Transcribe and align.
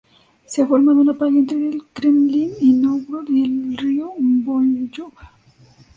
Se 0.47 0.63
ha 0.63 0.65
formado 0.65 0.99
una 1.01 1.13
playa 1.13 1.37
entre 1.37 1.57
el 1.69 1.83
Kremlin 1.93 2.55
de 2.55 2.73
Nóvgorod 2.75 3.29
y 3.29 3.43
el 3.45 3.77
río 3.77 4.09
Vóljov. 4.17 5.13